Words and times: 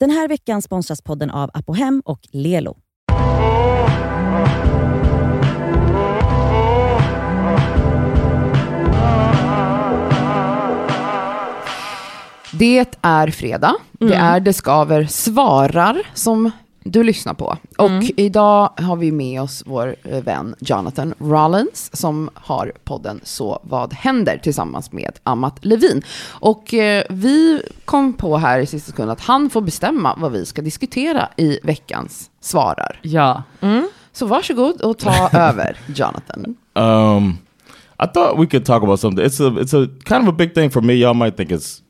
Den 0.00 0.10
här 0.10 0.28
veckan 0.28 0.62
sponsras 0.62 1.02
podden 1.02 1.30
av 1.30 1.50
Apohem 1.54 2.02
och 2.04 2.20
Lelo. 2.32 2.76
Det 12.52 12.98
är 13.02 13.30
fredag. 13.30 13.74
Det 13.92 14.14
är 14.14 14.40
Det 14.40 14.52
Skaver 14.52 15.06
svarar 15.06 16.02
som 16.14 16.50
du 16.90 17.02
lyssnar 17.02 17.34
på. 17.34 17.56
Och 17.78 18.02
idag 18.16 18.70
har 18.76 18.96
vi 18.96 19.12
med 19.12 19.42
oss 19.42 19.62
vår 19.66 19.96
eh, 20.04 20.22
vän 20.22 20.54
Jonathan 20.58 21.14
Rollins 21.18 21.96
som 21.96 22.30
har 22.34 22.72
podden 22.84 23.20
Så 23.22 23.60
vad 23.62 23.92
händer 23.92 24.38
tillsammans 24.38 24.92
med 24.92 25.18
Amat 25.22 25.64
Levin. 25.64 26.02
Och 26.28 26.74
eh, 26.74 27.04
vi 27.10 27.62
kom 27.84 28.12
på 28.12 28.36
här 28.36 28.60
i 28.60 28.66
sista 28.66 28.90
sekund 28.90 29.10
att 29.10 29.20
han 29.20 29.50
får 29.50 29.60
bestämma 29.60 30.14
vad 30.18 30.32
vi 30.32 30.46
ska 30.46 30.62
diskutera 30.62 31.28
i 31.36 31.58
veckans 31.62 32.30
svarar. 32.40 33.00
Ja. 33.02 33.42
Så 34.12 34.26
varsågod 34.26 34.80
och 34.80 34.98
ta 34.98 35.28
över 35.32 35.78
Jonathan. 35.86 36.56
Um, 36.74 37.38
I 37.98 38.06
thought 38.06 38.38
we 38.38 38.46
could 38.46 38.64
talk 38.64 38.82
about 38.82 39.00
something. 39.00 39.24
It's 39.26 39.40
a 39.40 39.60
it's 39.60 39.74
a 39.74 39.88
kind 40.04 40.22
of 40.22 40.28
a 40.28 40.36
big 40.36 40.54
thing 40.54 40.70
for 40.70 40.82
me. 40.82 40.94
Y'all 40.94 41.14
might 41.14 41.36
think 41.36 41.50
it's 41.50 41.82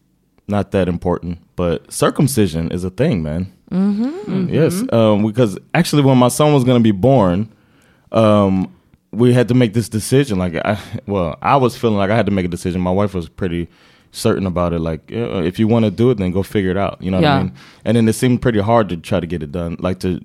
not 0.46 0.70
that 0.70 0.88
important, 0.88 1.38
but 1.56 1.92
circumcision 1.92 2.72
is 2.72 2.84
a 2.84 2.90
thing, 2.90 3.22
man. 3.22 3.46
Yes, 3.70 4.82
um, 4.92 5.26
because 5.26 5.58
actually, 5.74 6.02
when 6.02 6.18
my 6.18 6.28
son 6.28 6.52
was 6.54 6.64
going 6.64 6.78
to 6.78 6.82
be 6.82 6.92
born, 6.92 7.48
um, 8.12 8.72
we 9.12 9.32
had 9.32 9.48
to 9.48 9.54
make 9.54 9.72
this 9.72 9.88
decision. 9.88 10.38
Like, 10.38 10.54
I, 10.56 10.78
well, 11.06 11.36
I 11.42 11.56
was 11.56 11.76
feeling 11.76 11.96
like 11.96 12.10
I 12.10 12.16
had 12.16 12.26
to 12.26 12.32
make 12.32 12.44
a 12.44 12.48
decision. 12.48 12.80
My 12.80 12.90
wife 12.92 13.14
was 13.14 13.28
pretty 13.28 13.68
certain 14.12 14.46
about 14.46 14.72
it. 14.72 14.78
Like, 14.80 15.00
if 15.08 15.58
you 15.58 15.68
want 15.68 15.84
to 15.84 15.90
do 15.90 16.10
it, 16.10 16.18
then 16.18 16.30
go 16.32 16.42
figure 16.42 16.70
it 16.70 16.76
out. 16.76 17.00
You 17.02 17.10
know 17.10 17.18
what 17.18 17.22
Yeah. 17.24 17.34
I 17.36 17.42
mean? 17.42 17.52
And 17.84 17.96
then 17.96 18.08
it 18.08 18.14
seemed 18.14 18.40
pretty 18.40 18.60
hard 18.60 18.88
to 18.90 18.96
try 18.96 19.20
to 19.20 19.26
get 19.26 19.42
it 19.42 19.52
done. 19.52 19.76
Like 19.80 19.98
to 20.00 20.20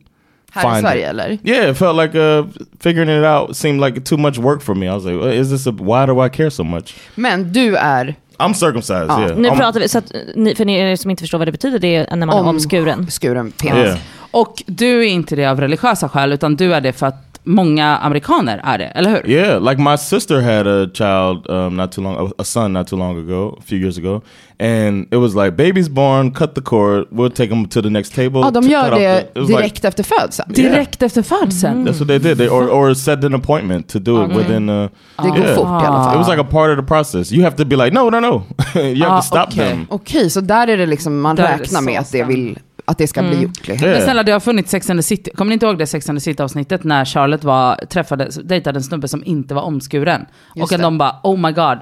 Här 0.54 0.60
i 0.60 0.64
find 0.64 0.82
Sverige 0.86 1.04
it. 1.04 1.08
eller? 1.10 1.40
Yeah, 1.44 1.70
it 1.70 1.78
felt 1.78 1.96
like 1.96 2.14
uh, 2.14 2.44
figuring 2.80 3.08
it 3.10 3.24
out 3.24 3.56
seemed 3.56 3.80
like 3.80 4.04
too 4.04 4.18
much 4.18 4.38
work 4.38 4.62
for 4.62 4.76
me. 4.76 4.86
I 4.88 4.94
was 4.94 5.06
like, 5.06 5.18
"Well, 5.18 5.30
is 5.32 5.50
this 5.50 5.66
a, 5.66 5.72
why 5.72 6.06
do 6.06 6.20
I 6.20 6.28
care 6.30 6.50
so 6.50 6.64
much? 6.66 6.94
Men 7.16 7.52
du 7.54 7.76
är 7.78 8.16
I'm 8.42 8.54
circumcised. 8.54 9.10
Ah. 9.10 9.22
Yeah. 9.22 9.38
Nu 9.38 9.50
I'm- 9.50 9.58
pratar 9.58 9.80
vi, 9.80 9.90
så 9.90 9.98
att, 9.98 10.12
ni, 10.36 10.56
för 10.56 10.66
ni 10.66 10.98
som 10.98 11.12
inte 11.12 11.24
förstår 11.24 11.38
vad 11.38 11.48
det 11.48 11.52
betyder, 11.52 11.80
det 11.80 11.96
är 11.96 12.16
när 12.16 12.26
man 12.28 12.46
är 12.46 12.50
omskuren. 12.50 13.08
skuren 13.12 13.52
penis. 13.52 13.86
Yeah. 13.86 13.98
Och 14.32 14.64
du 14.66 15.00
är 15.00 15.08
inte 15.10 15.36
det 15.36 15.46
av 15.46 15.60
religiösa 15.60 16.10
skäl, 16.10 16.34
utan 16.34 16.56
du 16.56 16.74
är 16.74 16.82
det 16.82 16.94
för 16.94 17.06
att 17.06 17.31
många 17.44 17.98
amerikaner 17.98 18.62
är 18.64 18.78
det, 18.78 18.86
eller 18.86 19.10
hur? 19.10 19.30
Yeah, 19.30 19.62
like 19.70 19.82
my 19.82 19.98
sister 19.98 20.42
had 20.42 20.68
a 20.68 20.88
child 20.94 21.50
um, 21.50 21.78
not 21.78 21.92
too 21.92 22.02
long, 22.04 22.28
a, 22.28 22.32
a 22.42 22.44
son 22.44 22.74
not 22.74 22.88
too 22.88 22.98
long 23.00 23.18
ago, 23.18 23.58
a 23.60 23.62
few 23.66 23.78
years 23.78 23.98
ago, 23.98 24.22
and 24.60 25.06
it 25.14 25.18
was 25.20 25.36
like 25.36 25.52
baby's 25.52 25.90
born, 25.90 26.32
cut 26.34 26.56
the 26.56 26.62
cord, 26.62 27.08
we'll 27.12 27.32
take 27.32 27.50
him 27.52 27.66
to 27.68 27.82
the 27.82 27.90
next 27.90 28.14
table. 28.16 28.40
Ja, 28.42 28.52
de 28.52 28.64
gör 28.70 28.92
det 28.92 28.98
the- 28.98 29.22
it 29.22 29.30
was 29.42 29.50
like- 29.50 29.58
direkt 29.62 29.86
efter 29.86 30.04
födseln. 30.04 30.54
Direkt 30.54 31.02
efter 31.04 31.22
födseln. 31.22 31.88
that's 31.88 32.00
what 32.00 32.08
they 32.08 32.20
did, 32.20 32.38
they, 32.38 32.50
or 32.50 32.70
or 32.70 32.94
set 32.94 33.24
an 33.24 33.34
appointment 33.36 33.88
to 33.90 34.00
do 34.00 34.26
it 34.26 34.32
within. 34.38 34.70
Uh, 34.70 34.90
Det 35.24 35.30
går 35.30 35.38
yeah. 35.40 35.56
fort 35.56 35.84
i 35.84 35.86
alla 35.86 36.00
It 36.02 36.06
fall. 36.06 36.18
was 36.18 36.28
like 36.28 36.42
a 36.42 36.48
part 36.52 36.72
of 36.80 36.86
the 36.86 36.88
process. 36.88 37.32
You 37.32 37.44
have 37.44 37.56
to 37.58 37.66
be 37.66 37.76
like, 37.76 37.92
no, 37.92 38.10
no, 38.10 38.20
no. 38.20 38.44
you 38.82 39.04
have 39.04 39.12
Ah, 39.14 39.22
to 39.22 39.28
stop 39.28 39.48
okay. 39.48 39.70
them. 39.70 39.86
Okej, 39.90 40.30
så 40.30 40.42
där 40.42 40.68
är 40.68 40.78
det 40.78 40.86
liksom, 40.86 41.22
man 41.22 41.36
Där 41.36 41.58
räknar 41.58 41.82
med 41.82 42.00
att 42.00 42.12
det, 42.12 42.24
vill, 42.24 42.60
att 42.92 42.98
det 42.98 43.08
ska 43.08 43.22
bli 43.24 43.42
gjort. 43.42 43.68
liksom. 43.68 43.90
Men 43.90 44.02
snälla, 44.02 44.24
det 44.24 44.32
har 44.32 44.40
funnits 44.40 44.72
Sex 44.72 44.90
and 44.90 45.00
the 45.00 45.04
City. 45.04 45.32
Kommer 45.36 45.50
ni 45.50 45.54
inte 45.54 45.66
ihåg 45.66 45.78
det 45.78 45.88
Sex 45.88 46.10
and 46.10 46.18
the 46.20 46.22
City-avsnittet 46.22 46.84
när 46.84 47.06
Charlotte 47.06 47.44
var, 47.44 47.76
träffade, 47.76 48.30
dejtade 48.44 48.80
en 48.80 48.84
snubbe 48.84 49.08
som 49.08 49.24
inte 49.26 49.54
var 49.54 49.62
omskuren? 49.62 50.26
Just 50.56 50.64
och 50.72 50.76
att 50.76 50.80
det. 50.80 50.84
de 50.84 50.98
bara, 50.98 51.16
oh 51.24 51.38
my 51.40 51.52
god, 51.52 51.78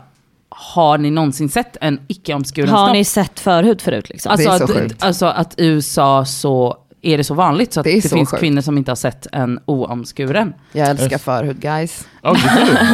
har 0.50 0.98
ni 0.98 1.12
någonsin 1.12 1.50
sett 1.50 1.78
en 1.82 2.00
icke-omskuren 2.08 2.70
Har 2.70 2.86
snopp? 2.86 2.94
ni 2.94 3.06
sett 3.06 3.40
förhud 3.40 3.82
förut? 3.82 4.10
Liksom? 4.10 4.32
Alltså, 4.32 4.50
Det 4.50 4.56
är 4.56 4.58
så 4.58 4.64
att, 4.64 4.72
sjukt. 4.72 5.04
alltså 5.04 5.26
att 5.26 5.60
i 5.60 5.66
USA 5.66 6.26
så 6.26 6.78
är 7.02 7.18
det 7.18 7.23
så 7.23 7.34
vanligt 7.34 7.73
så 7.73 7.80
att 7.80 7.84
Det 7.84 7.96
det, 7.96 8.02
så 8.10 8.16
finns 8.16 8.30
sjukt. 8.30 8.40
kvinnor 8.40 8.62
som 8.62 8.78
inte 8.78 8.92
har 8.92 8.96
sett 8.96 9.28
en 9.32 9.60
oomskuren. 9.66 10.54
Jag 10.72 10.88
älskar 10.90 11.18
förhud 11.18 11.60
guys. 11.62 12.08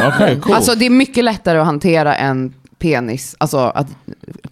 Okay, 0.08 0.40
cool. 0.40 0.54
Alltså 0.54 0.74
det 0.74 0.86
är 0.86 0.90
mycket 0.90 1.24
lättare 1.24 1.58
att 1.58 1.66
hantera 1.66 2.16
en 2.16 2.54
penis, 2.78 3.36
alltså 3.38 3.58
att 3.58 3.86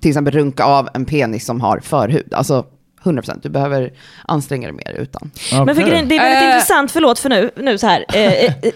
till 0.00 0.10
exempel 0.10 0.32
runka 0.34 0.64
av 0.64 0.88
en 0.94 1.04
penis 1.04 1.46
som 1.46 1.60
har 1.60 1.80
förhud. 1.80 2.34
Alltså 2.34 2.64
100%, 3.04 3.38
du 3.42 3.48
behöver 3.48 3.92
anstränga 4.28 4.68
dig 4.68 4.76
mer 4.86 4.92
utan. 5.00 5.30
Men 5.52 5.66
för 5.66 5.72
Okay. 5.72 5.84
grejen, 5.90 6.08
det 6.08 6.16
är 6.16 6.20
väldigt 6.22 6.42
Eh. 6.42 6.54
intressant, 6.54 6.90
förlåt 6.90 7.18
för 7.18 7.28
nu, 7.28 7.50
nu 7.56 7.78
så 7.78 7.86
här. 7.86 8.04
Eh, 8.14 8.32
eh, 8.32 8.44
eh, 8.62 8.72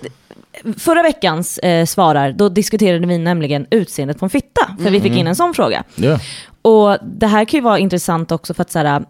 förra 0.79 1.03
veckans 1.03 1.59
eh, 1.59 1.85
svarar, 1.87 2.33
då 2.33 2.49
diskuterade 2.49 3.07
vi 3.07 3.19
nämligen 3.19 3.67
utseendet 3.71 4.19
på 4.19 4.27
en 4.27 4.31
fitta, 4.31 4.77
för 4.83 4.91
vi 4.91 5.01
fick 5.01 5.13
in 5.17 5.27
en 5.27 5.37
sån 5.37 5.55
fråga. 5.55 5.85
yeah. 5.97 6.21
Och 6.63 6.97
det 7.05 7.27
här 7.27 7.45
kan 7.45 7.59
ju 7.59 7.65
vara 7.65 7.79
intressant 7.79 8.33
också 8.33 8.55
för 8.55 8.63
att 8.63 8.71
så 8.71 8.79
här, 8.79 9.05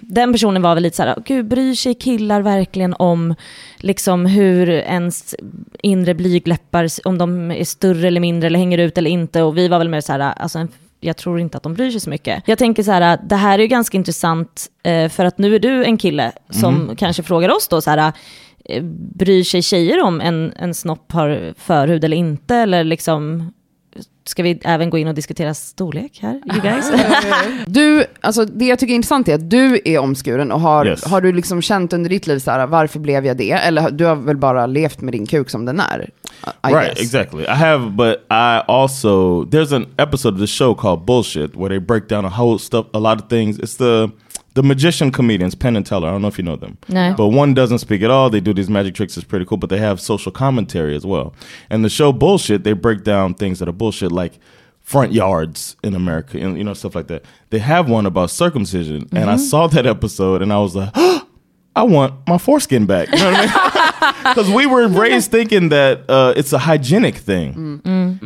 den 0.00 0.32
personen 0.32 0.62
var 0.62 0.74
väl 0.74 0.82
lite 0.82 0.96
så 0.96 1.02
här, 1.02 1.16
gud 1.26 1.48
bryr 1.48 1.74
sig 1.74 1.94
killar 1.94 2.40
verkligen 2.42 2.94
om 2.98 3.34
liksom 3.76 4.26
hur 4.26 4.70
ens 4.70 5.34
inre 5.82 6.14
blygläppar, 6.14 6.88
om 7.04 7.18
de 7.18 7.50
är 7.50 7.64
större 7.64 8.06
eller 8.08 8.20
mindre 8.20 8.46
eller 8.46 8.58
hänger 8.58 8.78
ut 8.78 8.98
eller 8.98 9.10
inte. 9.10 9.42
Och 9.42 9.58
vi 9.58 9.68
var 9.68 9.78
väl 9.78 9.88
mer 9.88 10.00
så 10.00 10.12
här, 10.12 10.20
alltså 10.20 10.58
en 10.58 10.68
jag 11.00 11.16
tror 11.16 11.40
inte 11.40 11.56
att 11.56 11.62
de 11.62 11.74
bryr 11.74 11.90
sig 11.90 12.00
så 12.00 12.10
mycket. 12.10 12.42
Jag 12.46 12.58
tänker 12.58 12.82
så 12.82 12.92
här, 12.92 13.18
det 13.22 13.36
här 13.36 13.58
är 13.58 13.62
ju 13.62 13.68
ganska 13.68 13.96
intressant 13.96 14.66
eh, 14.82 15.08
för 15.08 15.24
att 15.24 15.38
nu 15.38 15.54
är 15.54 15.58
du 15.58 15.84
en 15.84 15.98
kille 15.98 16.32
som 16.50 16.96
kanske 16.96 17.22
frågar 17.22 17.48
oss 17.48 17.68
då 17.68 17.80
så 17.80 17.90
här, 17.90 18.12
eh, 18.64 18.82
bryr 19.14 19.44
sig 19.44 19.62
tjejer 19.62 20.02
om 20.02 20.20
en, 20.20 20.52
en 20.56 20.74
snopp 20.74 21.12
har 21.12 21.54
förhud 21.56 22.04
eller 22.04 22.16
inte? 22.16 22.56
Eller 22.56 22.84
liksom, 22.84 23.52
ska 24.24 24.42
vi 24.42 24.60
även 24.64 24.90
gå 24.90 24.98
in 24.98 25.08
och 25.08 25.14
diskutera 25.14 25.54
storlek 25.54 26.18
här, 26.22 26.40
you 26.52 26.60
guys? 26.60 26.90
Du, 27.66 28.04
alltså 28.20 28.44
det 28.44 28.64
jag 28.66 28.78
tycker 28.78 28.92
är 28.92 28.96
intressant 28.96 29.28
är 29.28 29.34
att 29.34 29.50
du 29.50 29.80
är 29.84 29.98
omskuren 29.98 30.52
och 30.52 30.60
har, 30.60 30.86
Yes. 30.86 31.04
har 31.04 31.20
du 31.20 31.32
liksom 31.32 31.62
känt 31.62 31.92
under 31.92 32.10
ditt 32.10 32.26
liv 32.26 32.38
så 32.38 32.50
här, 32.50 32.66
varför 32.66 32.98
blev 33.00 33.26
jag 33.26 33.36
det? 33.36 33.50
Eller 33.52 33.90
du 33.90 34.04
har 34.04 34.16
väl 34.16 34.36
bara 34.36 34.66
levt 34.66 35.00
med 35.00 35.12
din 35.14 35.26
kuk 35.26 35.50
som 35.50 35.64
den 35.64 35.80
är? 35.80 36.10
I 36.64 36.72
right, 36.72 36.88
guess. 36.88 37.00
exactly. 37.00 37.42
I 37.44 37.46
have, 37.54 37.90
but 37.90 38.16
I 38.30 38.60
also 38.68 39.44
there's 39.44 39.76
an 39.76 39.86
episode 39.96 40.34
of 40.34 40.40
the 40.40 40.46
show 40.46 40.74
called 40.74 41.04
Bullshit 41.06 41.54
where 41.56 41.68
they 41.68 41.78
break 41.80 42.08
down 42.08 42.24
a 42.24 42.32
whole 42.38 42.58
stuff, 42.58 42.86
a 42.92 42.98
lot 42.98 43.20
of 43.22 43.28
things. 43.28 43.58
It's 43.58 43.76
the 43.78 44.10
the 44.54 44.62
magician 44.62 45.10
comedians 45.10 45.54
Penn 45.54 45.76
and 45.76 45.86
Teller. 45.86 46.08
I 46.08 46.10
don't 46.10 46.22
know 46.22 46.28
if 46.28 46.38
you 46.38 46.44
know 46.44 46.56
them, 46.56 46.78
No. 46.88 47.14
but 47.16 47.28
one 47.28 47.54
doesn't 47.54 47.78
speak 47.78 48.02
at 48.02 48.10
all. 48.10 48.30
They 48.30 48.40
do 48.40 48.52
these 48.52 48.68
magic 48.68 48.94
tricks. 48.94 49.16
It's 49.16 49.26
pretty 49.26 49.44
cool, 49.44 49.58
but 49.58 49.70
they 49.70 49.78
have 49.78 50.00
social 50.00 50.32
commentary 50.32 50.96
as 50.96 51.06
well. 51.06 51.34
And 51.68 51.84
the 51.84 51.88
show 51.88 52.12
Bullshit, 52.12 52.64
they 52.64 52.72
break 52.72 53.04
down 53.04 53.34
things 53.34 53.58
that 53.60 53.68
are 53.68 53.72
bullshit, 53.72 54.12
like 54.12 54.38
front 54.80 55.12
yards 55.12 55.76
in 55.84 55.94
America, 55.94 56.38
and 56.38 56.58
you 56.58 56.64
know 56.64 56.74
stuff 56.74 56.94
like 56.94 57.06
that. 57.08 57.24
They 57.50 57.58
have 57.60 57.88
one 57.88 58.06
about 58.06 58.30
circumcision, 58.30 59.08
and 59.12 59.30
I 59.30 59.34
mm-hmm. 59.34 59.44
saw 59.44 59.66
that 59.68 59.86
episode, 59.86 60.42
and 60.42 60.52
I 60.52 60.58
was 60.58 60.74
like. 60.76 60.90
I 61.76 61.84
want 61.84 62.26
my 62.26 62.36
foreskin 62.36 62.84
back. 62.84 63.08
You 63.12 63.18
know 63.18 63.30
what 63.30 63.34
I 63.36 63.40
mean? 63.42 63.70
Because 64.22 64.50
we 64.50 64.66
were 64.66 64.88
raised 64.88 65.30
thinking 65.30 65.68
that 65.70 66.08
uh, 66.08 66.32
it's 66.36 66.52
a 66.52 66.58
hygienic 66.58 67.16
thing. 67.16 67.80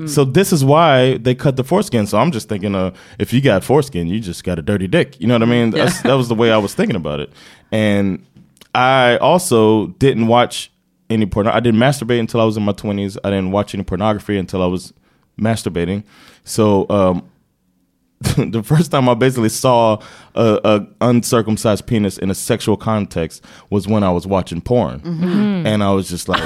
So 0.08 0.24
this 0.24 0.52
is 0.52 0.64
why 0.64 1.16
they 1.18 1.34
cut 1.34 1.56
the 1.56 1.64
foreskin. 1.64 2.06
So 2.06 2.18
I'm 2.18 2.30
just 2.30 2.48
thinking, 2.48 2.74
uh, 2.74 2.92
if 3.18 3.32
you 3.32 3.40
got 3.40 3.64
foreskin, 3.64 4.06
you 4.06 4.20
just 4.20 4.44
got 4.44 4.58
a 4.58 4.62
dirty 4.62 4.86
dick. 4.86 5.20
You 5.20 5.26
know 5.26 5.34
what 5.34 5.42
I 5.42 5.46
mean? 5.46 5.70
That's, 5.70 6.02
that 6.02 6.14
was 6.14 6.28
the 6.28 6.34
way 6.34 6.52
I 6.52 6.58
was 6.58 6.74
thinking 6.74 6.96
about 6.96 7.20
it. 7.20 7.32
And 7.72 8.24
I 8.74 9.16
also 9.18 9.88
didn't 9.98 10.26
watch 10.26 10.70
any 11.10 11.26
porn. 11.26 11.46
I 11.46 11.60
didn't 11.60 11.80
masturbate 11.80 12.20
until 12.20 12.40
I 12.40 12.44
was 12.44 12.56
in 12.56 12.64
my 12.64 12.72
20s. 12.72 13.16
I 13.24 13.30
didn't 13.30 13.50
watch 13.52 13.74
any 13.74 13.84
pornography 13.84 14.36
until 14.38 14.62
I 14.62 14.66
was 14.66 14.92
masturbating. 15.38 16.04
So 16.44 16.86
um, 16.90 17.28
the 18.36 18.62
first 18.62 18.90
time 18.90 19.08
I 19.08 19.14
basically 19.14 19.48
saw 19.50 19.98
a, 20.34 20.60
a 20.64 20.86
uncircumcised 21.08 21.86
penis 21.86 22.18
in 22.18 22.30
a 22.30 22.34
sexual 22.34 22.76
context 22.76 23.44
was 23.70 23.86
when 23.86 24.02
I 24.02 24.10
was 24.10 24.26
watching 24.26 24.60
porn, 24.60 25.00
mm-hmm. 25.00 25.24
Mm-hmm. 25.24 25.66
and 25.66 25.82
I 25.82 25.90
was 25.90 26.08
just 26.08 26.28
like, 26.28 26.42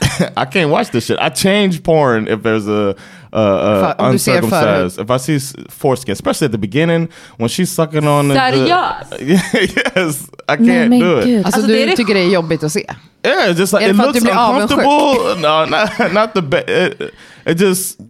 I 0.36 0.44
can't 0.44 0.70
watch 0.70 0.90
this 0.90 1.06
shit. 1.06 1.18
I 1.18 1.28
change 1.30 1.82
porn 1.82 2.28
if 2.28 2.42
there's 2.42 2.66
a, 2.68 2.94
a, 3.32 3.40
a 3.40 3.78
If 3.78 3.84
I- 4.00 4.04
om 4.06 4.12
du 4.12 4.18
ser 4.18 4.36
uncircumcised. 4.38 4.98
If 5.00 5.10
I 5.10 5.16
see 5.18 5.38
foreskin, 5.68 6.12
especially 6.12 6.46
at 6.46 6.52
the 6.52 6.58
beginning 6.58 7.08
when 7.38 7.48
she's 7.48 7.70
sucking 7.70 8.06
on 8.06 8.28
the, 8.28 8.34
Seriöst? 8.34 9.10
the 9.10 9.92
yes, 9.96 10.30
I 10.48 10.56
can't 10.56 10.90
men 10.90 11.00
do 11.00 11.18
it. 11.18 11.24
gud. 11.24 11.36
Alltså, 11.44 11.46
Alltså, 11.60 11.66
du 11.66 11.74
det 11.74 11.82
är 11.82 11.86
det- 11.86 11.96
tycker 11.96 12.14
det 12.14 12.20
är 12.20 12.30
jobbigt 12.30 12.62
att 12.62 12.72
se? 12.72 12.84
Yeah, 13.22 13.50
it's 13.50 13.58
just 13.58 13.72
like 13.72 13.84
Är 13.84 13.88
det 13.88 13.94
it 13.94 13.96
looks 13.96 14.18
du 14.18 14.20
blir 14.24 14.34
avundsjuk? 14.38 14.78
uncomfortable. 14.78 15.40
No, 15.42 15.66
not 15.66 16.12
not 16.12 16.34
the 16.34 16.42
best. 16.42 16.68
It, 17.00 17.10
it 17.46 17.60
just 17.60 18.00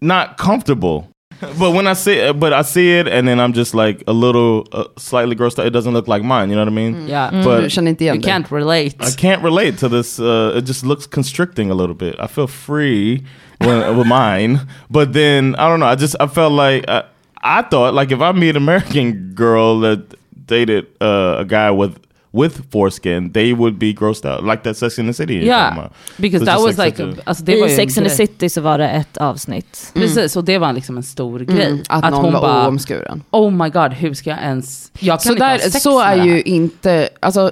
not 0.00 0.36
comfortable. 0.38 1.07
But 1.40 1.72
when 1.72 1.86
I 1.86 1.92
see 1.92 2.14
it, 2.14 2.40
but 2.40 2.52
I 2.52 2.62
see 2.62 2.98
it, 2.98 3.06
and 3.06 3.26
then 3.26 3.38
I'm 3.38 3.52
just 3.52 3.74
like 3.74 4.02
a 4.06 4.12
little 4.12 4.66
uh, 4.72 4.84
slightly 4.96 5.36
grossed 5.36 5.58
out. 5.58 5.66
It 5.66 5.70
doesn't 5.70 5.92
look 5.92 6.08
like 6.08 6.22
mine. 6.22 6.50
You 6.50 6.56
know 6.56 6.62
what 6.62 6.68
I 6.68 6.74
mean? 6.74 7.06
Yeah. 7.06 7.30
Du 7.30 7.44
But 7.44 7.70
känner 7.70 8.14
You 8.14 8.20
can't 8.20 8.50
relate. 8.50 8.96
I 9.00 9.10
can't 9.10 9.42
relate 9.42 9.78
to 9.78 9.88
this. 9.88 10.18
Uh, 10.18 10.52
it 10.56 10.62
just 10.62 10.84
looks 10.84 11.06
constricting 11.06 11.70
a 11.70 11.74
little 11.74 11.94
bit. 11.94 12.16
I 12.18 12.26
feel 12.26 12.46
free 12.46 13.24
when, 13.58 13.96
with 13.96 14.06
mine, 14.06 14.66
but 14.90 15.12
then 15.12 15.54
I 15.56 15.68
don't 15.68 15.80
know. 15.80 15.86
I 15.86 15.94
just 15.94 16.16
I 16.20 16.26
felt 16.26 16.52
like 16.52 16.84
I, 16.88 17.04
I 17.42 17.62
thought 17.62 17.94
like 17.94 18.10
if 18.10 18.20
I 18.20 18.32
meet 18.32 18.50
an 18.50 18.56
American 18.56 19.32
girl 19.34 19.80
that 19.80 20.14
dated 20.46 20.86
uh, 21.00 21.36
a 21.38 21.44
guy 21.44 21.70
with 21.70 21.98
with 22.32 22.60
foreskin, 22.72 23.32
they 23.32 23.52
would 23.54 23.78
be 23.78 23.92
grossed 23.92 24.24
out. 24.24 24.44
Like 24.44 24.62
that 24.62 24.76
Sex 24.76 24.98
in 24.98 25.06
the 25.06 25.12
City. 25.12 25.34
Yeah, 25.34 25.88
because 26.16 26.38
So 26.38 26.44
that 26.44 26.60
was 26.60 26.78
like 26.78 27.02
like, 27.02 27.20
a- 27.20 27.22
alltså 27.24 27.44
det 27.44 27.60
var 27.60 27.66
I 27.68 27.70
en 27.70 27.76
Sex 27.76 27.98
and 27.98 28.06
the. 28.06 28.14
City 28.14 28.48
så 28.48 28.60
var 28.60 28.78
det 28.78 28.88
ett 28.88 29.16
avsnitt. 29.16 29.90
Precis, 29.94 30.36
och 30.36 30.44
det 30.44 30.58
var 30.58 30.72
liksom 30.72 30.96
en 30.96 31.02
stor 31.02 31.40
grej. 31.40 31.66
Mm, 31.66 31.82
att, 31.88 32.10
någon 32.10 32.24
hon 32.24 32.32
var 32.32 32.40
bara, 32.40 32.66
oomskuren. 32.68 33.22
oh 33.30 33.50
my 33.50 33.68
god, 33.68 33.92
hur 33.92 34.14
ska 34.14 34.30
jag 34.30 34.42
ens... 34.42 34.92
Jag 35.00 35.20
kan 35.20 35.26
Så, 35.28 35.32
inte 35.32 35.44
ha 35.44 35.50
där, 35.52 35.58
sex 35.58 35.82
så 35.82 36.00
är 36.00 36.24
ju 36.24 36.42
inte, 36.42 37.08
alltså, 37.20 37.50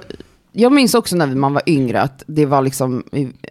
jag 0.51 0.71
minns 0.71 0.93
också 0.93 1.15
när 1.15 1.27
man 1.27 1.53
var 1.53 1.63
yngre 1.65 2.01
att 2.01 2.23
det 2.27 2.45
var 2.45 2.61
liksom 2.61 3.03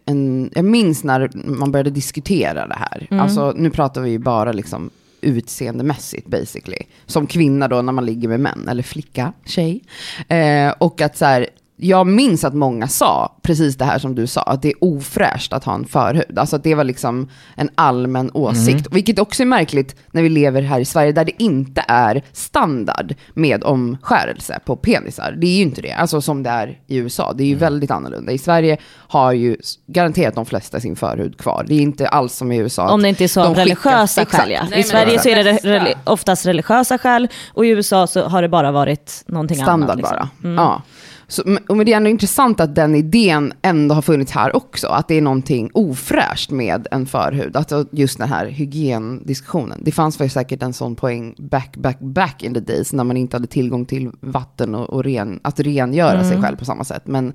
en, 0.06 0.50
jag 0.54 0.64
minns 0.64 1.04
när 1.04 1.30
man 1.34 1.72
började 1.72 1.90
diskutera 1.90 2.66
det 2.66 2.74
här. 2.78 3.06
Mm. 3.10 3.22
Alltså 3.22 3.52
nu 3.56 3.70
pratar 3.70 4.00
vi 4.00 4.10
ju 4.10 4.18
bara 4.18 4.52
liksom 4.52 4.90
utseendemässigt 5.20 6.26
basically. 6.26 6.78
Som 7.06 7.26
kvinna 7.26 7.68
då 7.68 7.82
när 7.82 7.92
man 7.92 8.06
ligger 8.06 8.28
med 8.28 8.40
män, 8.40 8.68
eller 8.68 8.82
flicka, 8.82 9.32
tjej. 9.44 9.82
Eh, 10.28 10.74
och 10.78 11.00
att 11.00 11.16
så 11.16 11.24
här, 11.24 11.48
jag 11.78 12.06
minns 12.06 12.44
att 12.44 12.54
många 12.54 12.88
sa 12.88 13.36
precis 13.42 13.76
det 13.76 13.84
här 13.84 13.98
som 13.98 14.14
du 14.14 14.26
sa, 14.26 14.40
att 14.42 14.62
det 14.62 14.68
är 14.68 14.74
ofräscht 14.80 15.52
att 15.52 15.64
ha 15.64 15.74
en 15.74 15.84
förhud. 15.84 16.38
Alltså 16.38 16.56
att 16.56 16.62
det 16.64 16.74
var 16.74 16.84
liksom 16.84 17.28
en 17.56 17.70
allmän 17.74 18.30
åsikt. 18.34 18.86
Vilket 18.90 19.18
också 19.18 19.42
är 19.42 19.46
märkligt 19.46 19.96
när 20.10 20.22
vi 20.22 20.28
lever 20.28 20.62
här 20.62 20.80
i 20.80 20.84
Sverige 20.84 21.12
där 21.12 21.24
det 21.24 21.42
inte 21.42 21.84
är 21.88 22.22
standard 22.32 23.14
med 23.34 23.64
omskärelse 23.64 24.58
på 24.64 24.76
penisar. 24.76 25.34
Det 25.38 25.46
är 25.46 25.56
ju 25.56 25.62
inte 25.62 25.82
det, 25.82 25.92
alltså 25.92 26.20
som 26.20 26.42
det 26.42 26.50
är 26.50 26.78
i 26.86 26.96
USA. 26.96 27.32
Det 27.32 27.42
är 27.42 27.46
ju 27.48 27.54
väldigt 27.54 27.90
annorlunda. 27.90 28.32
I 28.32 28.38
Sverige 28.38 28.76
har 28.92 29.32
ju 29.32 29.56
garanterat 29.86 30.34
de 30.34 30.46
flesta 30.46 30.80
sin 30.80 30.96
förhud 30.96 31.38
kvar. 31.38 31.64
Det 31.68 31.74
är 31.74 31.80
inte 31.80 32.08
alls 32.08 32.34
som 32.36 32.52
i 32.52 32.56
USA. 32.58 32.88
Om 32.88 33.02
det 33.02 33.08
inte 33.08 33.24
är 33.24 33.28
så 33.28 33.40
de 33.42 33.46
av 33.48 33.54
religiösa 33.54 34.24
skäl. 34.24 34.50
Ja. 34.50 34.62
Nej, 34.70 34.80
I 34.80 34.82
Sverige 34.82 35.18
så 35.18 35.28
är 35.28 35.44
det 35.44 35.52
re- 35.52 35.94
oftast 36.04 36.46
religiösa 36.46 36.98
skäl 36.98 37.28
och 37.54 37.66
i 37.66 37.68
USA 37.68 38.06
så 38.06 38.28
har 38.28 38.42
det 38.42 38.48
bara 38.48 38.72
varit 38.72 39.24
någonting 39.26 39.56
standard 39.56 39.90
annat. 39.90 39.96
liksom. 39.96 40.28
bara. 40.56 40.62
Ja. 40.64 40.82
Så, 41.28 41.42
men- 41.46 41.62
och 41.68 41.84
det 41.84 41.92
är 41.92 41.96
ändå 41.96 42.10
intressant 42.10 42.60
att 42.60 42.74
den 42.74 42.94
idén 42.94 43.52
ändå 43.62 43.94
har 43.94 44.02
funnits 44.02 44.32
här 44.32 44.56
också. 44.56 44.86
Att 44.88 45.08
det 45.08 45.14
är 45.14 45.22
någonting 45.22 45.70
ofräscht 45.74 46.50
med 46.50 46.86
en 46.90 47.06
förhud. 47.06 47.56
Alltså 47.56 47.84
just 47.90 48.18
den 48.18 48.28
här 48.28 48.46
hygiendiskussionen. 48.46 49.80
Det 49.84 49.92
fanns 49.92 50.20
väl 50.20 50.30
säkert 50.30 50.62
en 50.62 50.72
sån 50.72 50.94
poäng 50.96 51.34
back, 51.38 51.76
back, 51.76 51.98
back 52.00 52.42
in 52.42 52.54
the 52.54 52.60
days. 52.60 52.92
När 52.92 53.04
man 53.04 53.16
inte 53.16 53.36
hade 53.36 53.46
tillgång 53.46 53.84
till 53.86 54.10
vatten 54.20 54.74
och, 54.74 54.90
och 54.90 55.04
ren, 55.04 55.40
att 55.42 55.60
rengöra 55.60 56.24
sig 56.24 56.42
själv 56.42 56.56
på 56.56 56.64
samma 56.64 56.84
sätt. 56.84 57.02
Men 57.06 57.32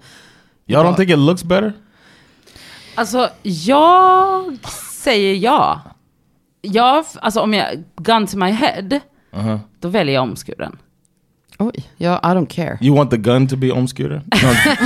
Y'all 0.67 0.83
don't 0.85 0.95
think 0.95 1.09
it 1.09 1.17
looks 1.17 1.43
better? 1.43 1.73
Alltså, 2.95 3.29
jag 3.41 4.57
säger 5.03 5.35
ja. 5.35 5.81
Jag, 6.61 7.05
alltså 7.21 7.39
om 7.39 7.53
jag, 7.53 7.67
gun 8.01 8.27
to 8.27 8.37
my 8.37 8.51
head, 8.51 8.99
Uh-huh. 9.33 9.59
då 9.79 9.87
väljer 9.87 10.15
jag 10.15 10.23
omskuren. 10.23 10.77
Oj, 11.61 11.89
ja, 11.97 12.19
I 12.23 12.27
don't 12.27 12.47
care. 12.47 12.77
You 12.81 12.97
want 12.97 13.11
the 13.11 13.17
gun 13.17 13.47
to 13.47 13.55
be 13.55 13.71
omskuren? 13.71 14.21
No. 14.43 14.49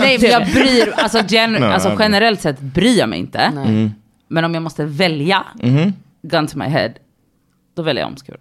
Nej, 0.00 0.18
men 0.20 0.30
jag 0.30 0.46
bryr, 0.46 0.94
alltså, 0.96 1.22
gen, 1.28 1.52
Nej, 1.52 1.62
alltså 1.62 1.96
generellt 1.98 2.40
sett 2.40 2.60
bryr 2.60 2.98
jag 2.98 3.08
mig 3.08 3.18
inte. 3.18 3.50
Nej. 3.54 3.68
mm. 3.68 3.90
Men 4.28 4.44
om 4.44 4.54
jag 4.54 4.62
måste 4.62 4.84
välja, 4.84 5.44
hmm 5.62 5.92
gun 6.28 6.46
to 6.46 6.58
my 6.58 6.64
head, 6.64 6.92
då 7.74 7.82
väljer 7.82 8.02
jag 8.02 8.10
omskuren. 8.10 8.40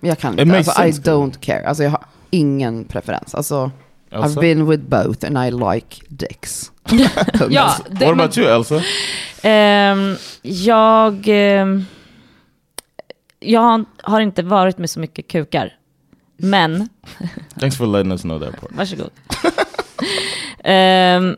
Jag 0.00 0.18
kan 0.18 0.38
inte. 0.38 0.56
Alltså, 0.56 0.82
I 0.82 0.90
don't 0.90 1.40
care. 1.40 1.68
Alltså 1.68 1.82
jag 1.82 1.90
har 1.90 2.04
ingen 2.30 2.84
preferens. 2.84 3.34
Alltså, 3.34 3.70
I've 4.10 4.24
Elsa? 4.24 4.40
been 4.40 4.66
with 4.66 4.82
both 4.82 5.26
and 5.26 5.38
I 5.38 5.50
like 5.50 5.96
dicks. 6.08 6.72
Ja, 7.50 7.76
det, 7.90 8.06
What 8.06 8.16
men, 8.16 8.20
about 8.20 8.38
you, 8.38 8.46
Elsa? 8.48 8.82
Ehm, 9.42 10.16
jag, 10.42 11.24
ehm, 11.28 11.84
jag 13.40 13.84
har 14.02 14.20
inte 14.20 14.42
varit 14.42 14.78
med 14.78 14.90
så 14.90 15.00
mycket 15.00 15.28
kukar. 15.28 15.76
Men, 16.42 16.88
Thanks 17.60 17.76
for 17.76 17.86
letting 17.86 18.12
us 18.12 18.22
know 18.22 18.40
that 18.40 18.60
part. 18.60 18.72
varsågod. 18.72 19.10
Ehm, 20.64 21.36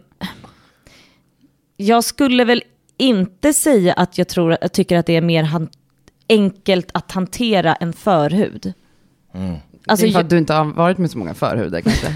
jag 1.76 2.04
skulle 2.04 2.44
väl 2.44 2.62
inte 2.96 3.52
säga 3.52 3.92
att 3.92 4.18
jag, 4.18 4.28
tror, 4.28 4.56
jag 4.60 4.72
tycker 4.72 4.96
att 4.98 5.06
det 5.06 5.16
är 5.16 5.20
mer 5.20 5.42
han, 5.42 5.68
enkelt 6.28 6.90
att 6.94 7.12
hantera 7.12 7.74
en 7.74 7.92
förhud. 7.92 8.72
Mm. 9.34 9.56
Alltså, 9.86 10.06
det 10.06 10.10
är 10.10 10.12
för 10.12 10.20
att 10.20 10.30
du 10.30 10.38
inte 10.38 10.54
har 10.54 10.64
varit 10.64 10.98
med 10.98 11.10
så 11.10 11.18
många 11.18 11.34
förhudar 11.34 11.80
kanske. 11.80 12.14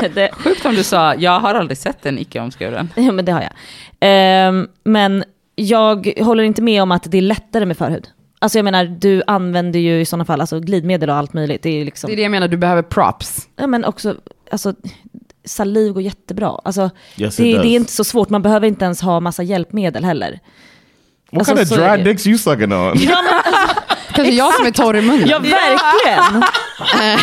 det, 0.14 0.30
sjukt 0.32 0.66
om 0.66 0.74
du 0.74 0.82
sa, 0.82 1.14
jag 1.14 1.40
har 1.40 1.54
aldrig 1.54 1.78
sett 1.78 2.06
en 2.06 2.18
icke-omskuren. 2.18 2.88
Ja, 2.96 3.12
men 3.12 3.24
det 3.24 3.32
har 3.32 3.42
jag. 3.42 3.52
Ehm, 4.00 4.68
men 4.84 5.24
jag 5.54 6.12
håller 6.20 6.44
inte 6.44 6.62
med 6.62 6.82
om 6.82 6.92
att 6.92 7.10
det 7.10 7.18
är 7.18 7.22
lättare 7.22 7.66
med 7.66 7.76
förhud. 7.76 8.08
Alltså 8.42 8.58
jag 8.58 8.64
menar, 8.64 8.84
du 8.84 9.22
använder 9.26 9.80
ju 9.80 10.00
i 10.00 10.04
sådana 10.04 10.24
fall 10.24 10.40
alltså 10.40 10.60
glidmedel 10.60 11.10
och 11.10 11.16
allt 11.16 11.32
möjligt. 11.32 11.62
Det 11.62 11.80
är 11.80 11.84
liksom, 11.84 12.08
Det 12.08 12.14
är 12.14 12.16
det 12.16 12.22
jag 12.22 12.30
menar, 12.30 12.48
du 12.48 12.56
behöver 12.56 12.82
props. 12.82 13.48
ja, 13.56 13.66
men 13.66 13.84
också, 13.84 14.14
alltså, 14.50 14.74
saliv 15.44 15.92
går 15.92 16.02
jättebra. 16.02 16.60
Alltså, 16.64 16.90
Yes, 17.16 17.36
det, 17.36 17.42
det 17.42 17.68
är 17.68 17.76
inte 17.76 17.92
så 17.92 18.04
svårt, 18.04 18.28
man 18.28 18.42
behöver 18.42 18.66
inte 18.66 18.84
ens 18.84 19.00
ha 19.00 19.20
massa 19.20 19.42
hjälpmedel 19.42 20.04
heller. 20.04 20.38
What 21.32 21.38
Alltså, 21.48 21.56
kind 21.56 21.72
of 21.72 21.78
dry 21.78 21.96
det. 22.04 22.10
dicks 22.10 22.26
you 22.26 22.38
sucking 22.38 22.72
on? 22.72 22.92
Ja, 22.98 23.22
men, 23.22 23.66
Kanske 24.14 24.34
jag 24.34 24.54
som 24.54 24.66
är 24.66 24.70
torr 24.70 24.96
i 24.96 25.02
munnen. 25.02 25.28
ja 25.28 25.38
verkligen. 25.38 26.42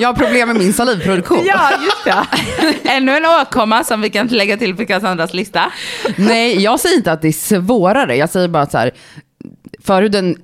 Jag 0.00 0.08
har 0.08 0.14
problem 0.14 0.48
med 0.48 0.56
min 0.56 0.72
salivproduktion. 0.72 1.44
Ja, 1.46 1.70
just 1.84 2.04
det. 2.04 2.88
Ännu 2.90 3.12
en 3.16 3.24
åkomma 3.26 3.84
som 3.84 4.00
vi 4.00 4.10
kan 4.10 4.26
lägga 4.26 4.56
till 4.56 4.76
på 4.76 4.86
Cassandras 4.86 5.34
lista. 5.34 5.72
Nej, 6.16 6.62
jag 6.62 6.80
säger 6.80 6.96
inte 6.96 7.12
att 7.12 7.22
det 7.22 7.28
är 7.28 7.32
svårare. 7.60 8.16
Jag 8.16 8.30
säger 8.30 8.48
bara 8.48 8.62
att 8.62 8.70
så 8.72 8.78
här, 8.78 8.90
förhuden, 9.86 10.36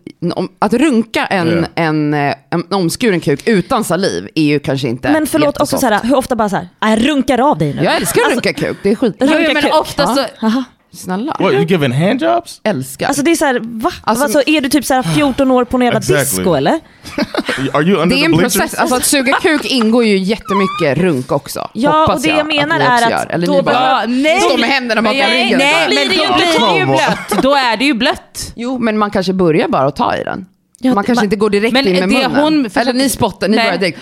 att 0.59 0.73
runka 0.73 1.27
en, 1.27 1.49
Ja. 1.75 1.83
en, 1.83 2.15
eh, 2.15 2.35
en 2.51 2.65
omskuren 2.71 3.21
kuk 3.21 3.43
utan 3.49 3.85
saliv 3.85 4.29
är 4.35 4.43
ju 4.43 4.59
kanske 4.61 4.89
inte 4.89 5.13
Men 5.13 5.27
förlåt, 5.27 5.61
också 5.61 5.79
så 5.79 5.87
här, 5.87 6.01
hur 6.03 6.17
ofta 6.17 6.37
bara 6.37 6.49
så 6.49 6.57
här, 6.57 6.69
jag 6.81 7.09
runkar 7.09 7.51
av 7.51 7.59
dig 7.59 7.75
nu. 7.75 7.83
Jag 7.85 7.97
älskar 7.97 8.23
att 8.27 8.33
runka 8.33 8.53
kuk, 8.53 8.77
det 8.83 8.91
är 8.91 8.95
skit. 8.95 9.17
Runka 9.21 9.41
jo, 9.41 9.51
men 9.55 9.63
kuk. 9.63 9.75
ofta 9.75 10.07
så... 10.07 10.25
Aha. 10.43 10.65
Snälla, 10.93 11.37
What, 11.39 11.53
you 11.53 11.65
giving 11.65 11.93
handjobs? 11.93 12.61
älskar. 12.65 13.07
Alltså 13.07 13.23
det 13.23 13.31
är 13.31 13.35
så 13.35 13.45
här, 13.45 13.61
va? 13.63 13.91
Alltså- 14.03 14.25
Alltså, 14.25 14.43
är 14.47 14.61
du 14.61 14.69
typ 14.69 14.85
så 14.85 14.95
här 14.95 15.03
14 15.15 15.51
år 15.51 15.65
på 15.65 15.77
en 15.77 15.83
jävla 15.83 15.99
Exactly. 15.99 16.25
disco 16.39 16.55
eller? 16.55 16.81
Are 17.73 17.83
you 17.83 18.03
under 18.03 18.17
det 18.17 18.23
är 18.23 18.25
en 18.25 18.31
bleachers? 18.33 18.55
process, 18.59 18.75
alltså 18.75 18.97
att 18.97 19.05
suga 19.05 19.33
kuk 19.33 19.65
ingår 19.65 20.05
ju 20.05 20.19
jättemycket 20.19 20.99
runk 20.99 21.33
också. 21.33 21.71
Ja, 21.75 22.01
Hoppas 22.01 22.17
och 22.17 22.23
det 22.23 22.29
jag 22.29 22.47
menar 22.47 22.79
ni 22.79 22.85
är 22.85 23.13
att. 23.13 23.31
Eller 23.31 23.47
då 23.47 23.53
ni 23.53 23.63
bara 23.63 24.07
nej. 24.07 24.41
står 24.41 24.59
med 24.59 24.69
händerna 24.69 25.03
bakom 25.03 25.19
nej, 25.19 25.45
ryggen. 25.45 25.59
Nej, 25.59 25.75
men 25.89 26.09
då 26.09 26.37
blir 26.37 26.73
det 26.73 26.79
ju 26.79 26.87
blött. 26.87 27.29
blött. 27.29 27.43
Då 27.43 27.55
är 27.55 27.77
det 27.77 27.85
ju 27.85 27.95
blött. 27.95 28.53
Jo, 28.57 28.79
men 28.79 28.99
man 28.99 29.11
kanske 29.11 29.33
börjar 29.33 29.69
bara 29.69 29.87
att 29.87 29.97
ta 29.97 30.17
i 30.17 30.25
den. 30.25 30.47
Ja, 30.83 30.95
man 30.95 31.05
kanske 31.05 31.15
man- 31.21 31.25
inte 31.25 31.37
går 31.37 31.51
direkt 31.51 31.73
Men 31.73 31.87
in 31.87 31.93
med 31.93 32.03
det 32.03 32.07
munnen. 32.07 32.31
hon 32.43 32.55
Eller 32.61 32.69
försöker- 32.69 32.93
ni 32.93 33.09
spottar, 33.09 33.49
ni 33.49 33.57
Nej. 33.57 33.65
börjar 33.67 33.79
direkt. 33.79 33.99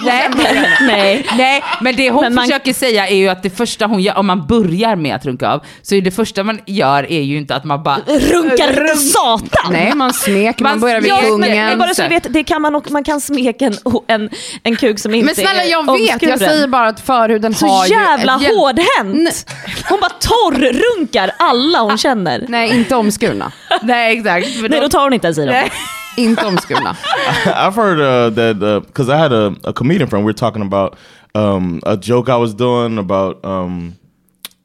Nej, 0.00 0.28
Nej. 0.80 1.26
nej, 1.36 1.62
men 1.80 1.96
det 1.96 2.10
hon 2.10 2.22
Men 2.24 2.34
man- 2.34 2.44
försöker 2.44 2.72
säga 2.74 3.08
är 3.08 3.16
ju 3.16 3.28
att 3.28 3.42
det 3.42 3.50
första 3.50 3.86
hon 3.86 4.02
gör, 4.02 4.16
om 4.18 4.26
man 4.26 4.46
börjar 4.46 4.96
med 4.96 5.14
att 5.16 5.24
runka 5.26 5.48
av, 5.48 5.60
så 5.82 5.94
är 5.94 6.00
det 6.02 6.10
första 6.10 6.42
man 6.44 6.60
gör 6.66 7.12
är 7.12 7.20
ju 7.20 7.36
inte 7.36 7.54
att 7.54 7.64
man 7.64 7.82
bara... 7.82 7.96
Runkar 8.06 8.94
satan! 8.96 9.72
Nej, 9.72 9.92
man 9.94 10.12
smeker, 10.12 10.62
man, 10.62 10.72
Man- 10.72 10.80
börjar 10.80 11.00
vid 11.00 11.10
Ja, 11.10 11.20
men- 11.22 11.30
ungen. 11.32 11.66
Men 11.66 11.78
bara 11.78 11.94
så 11.94 12.08
vet, 12.08 12.26
det 12.32 12.44
kan 12.44 12.62
man, 12.62 12.74
och, 12.74 12.90
man 12.90 13.04
kan 13.04 13.20
smeka 13.20 13.64
en, 13.64 13.74
en, 14.06 14.30
en 14.62 14.76
kuk 14.76 14.98
som 14.98 15.14
inte 15.14 15.26
Men 15.26 15.34
snälla 15.34 15.62
är 15.64 15.70
jag 15.70 15.82
vet, 15.98 16.06
jag 16.06 16.12
omskuren. 16.14 16.38
säger 16.38 16.68
bara 16.68 16.88
att 16.88 17.00
förhuden 17.00 17.54
Så 17.54 17.66
har 17.66 17.86
jävla 17.86 18.38
ju... 18.40 18.46
ett 18.46 18.52
jäm- 18.52 18.56
hårdhänt! 18.58 19.50
Hon 19.88 20.00
bara 20.00 20.10
torrrunkar 20.10 21.30
alla 21.38 21.80
hon 21.80 21.98
känner. 21.98 22.44
Nej, 22.48 22.70
inte 22.76 22.94
omskurna. 22.96 23.52
Nej, 23.82 24.18
exakt. 24.18 24.46
För 24.46 24.68
Nej, 24.68 24.80
då- 24.80 24.84
då 24.86 24.88
tar 24.90 25.02
hon 25.04 25.12
inte 25.12 25.26
ens 25.26 25.38
i 25.38 25.40
dem. 25.40 25.50
Nej. 25.50 25.72
inte 26.16 26.46
omskurna. 26.46 26.96
I've 27.46 27.74
heard 27.74 27.98
uh, 28.00 28.34
that 28.34 28.86
because 28.86 29.08
I 29.08 29.16
had 29.16 29.32
a, 29.32 29.54
a 29.64 29.72
comedian 29.72 30.08
friend. 30.10 30.24
We 30.24 30.32
were 30.32 30.38
talking 30.38 30.62
about 30.62 30.96
um, 31.34 31.80
a 31.86 31.96
joke 31.96 32.28
I 32.28 32.36
was 32.36 32.54
doing 32.54 32.98
about 32.98 33.44
um, 33.44 33.94